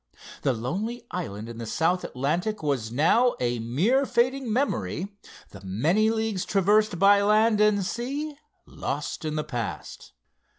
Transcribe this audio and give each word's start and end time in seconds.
The 0.41 0.53
lonely 0.53 1.05
island 1.11 1.47
in 1.47 1.59
the 1.59 1.67
South 1.67 2.03
Atlantic 2.03 2.63
was 2.63 2.91
now 2.91 3.35
a 3.39 3.59
mere 3.59 4.07
fading 4.07 4.51
memory, 4.51 5.15
the 5.51 5.61
many 5.63 6.09
leagues 6.09 6.43
traversed 6.43 6.97
by 6.97 7.21
land 7.21 7.61
and 7.61 7.85
sea 7.85 8.35
lost 8.65 9.25
in 9.25 9.35
the 9.35 9.43
past. 9.43 10.13